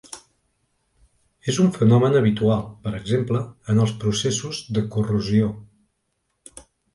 És 1.51 1.59
un 1.63 1.67
fenomen 1.75 2.17
habitual, 2.19 2.63
per 2.87 2.93
exemple, 3.01 3.43
en 3.75 3.83
els 3.85 3.93
processos 4.05 4.63
de 4.79 4.85
corrosió. 4.97 5.53